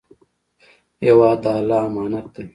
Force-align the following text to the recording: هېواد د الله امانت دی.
هېواد 1.05 1.37
د 1.43 1.45
الله 1.57 1.79
امانت 1.89 2.25
دی. 2.35 2.45